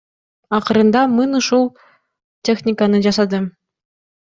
Акырында 0.59 1.03
мын 1.17 1.41
ушул 1.41 1.69
техниканы 2.51 3.05
жасадым. 3.11 3.49